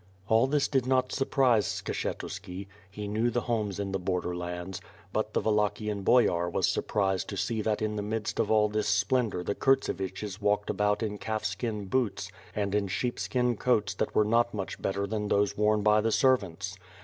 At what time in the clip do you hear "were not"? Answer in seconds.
14.15-14.55